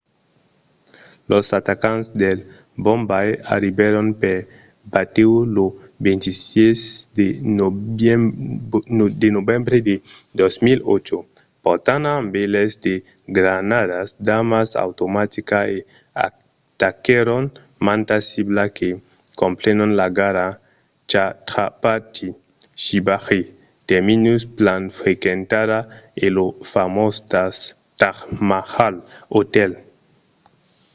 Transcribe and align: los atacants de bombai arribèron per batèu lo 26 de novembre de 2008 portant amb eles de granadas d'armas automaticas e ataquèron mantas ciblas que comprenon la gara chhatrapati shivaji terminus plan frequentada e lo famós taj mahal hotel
los 1.31 1.45
atacants 1.59 2.07
de 2.21 2.29
bombai 2.83 3.27
arribèron 3.55 4.07
per 4.21 4.37
batèu 4.93 5.31
lo 5.55 5.65
26 6.05 6.81
de 9.21 9.27
novembre 9.35 9.77
de 9.89 9.93
2008 10.39 11.17
portant 11.65 12.03
amb 12.19 12.31
eles 12.45 12.71
de 12.85 12.95
granadas 13.37 14.07
d'armas 14.25 14.69
automaticas 14.85 15.65
e 15.75 15.77
ataquèron 16.27 17.43
mantas 17.87 18.23
ciblas 18.33 18.69
que 18.77 18.89
comprenon 19.41 19.89
la 19.99 20.07
gara 20.19 20.47
chhatrapati 21.11 22.29
shivaji 22.83 23.41
terminus 23.89 24.41
plan 24.57 24.81
frequentada 24.99 25.79
e 26.23 26.25
lo 26.35 26.45
famós 26.73 27.15
taj 28.01 28.15
mahal 28.49 28.95
hotel 29.37 29.71